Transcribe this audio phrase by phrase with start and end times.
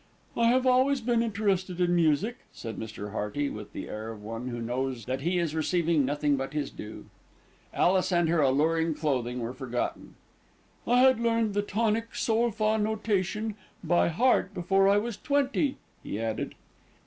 [0.35, 3.11] "I have always been interested in music," said Mr.
[3.11, 6.71] Hearty, with the air of one who knows that he is receiving nothing but his
[6.71, 7.05] due.
[7.71, 10.15] Alice and her alluring clothing were forgotten.
[10.87, 13.53] "I had learned the Tonic Sol fa notation
[13.83, 16.55] by heart before I was twenty," he added.